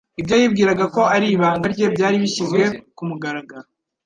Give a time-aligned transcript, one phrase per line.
[0.21, 2.61] ibyo yibwiraga ko ari ibanga rye byari bishyizwe
[2.95, 3.67] ku mugaragaro